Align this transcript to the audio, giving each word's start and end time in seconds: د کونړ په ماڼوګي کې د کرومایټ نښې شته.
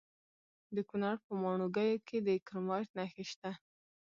د 0.75 0.77
کونړ 0.89 1.13
په 1.25 1.31
ماڼوګي 1.41 1.91
کې 2.07 2.17
د 2.27 2.29
کرومایټ 2.45 2.89
نښې 2.97 3.25
شته. 3.31 3.51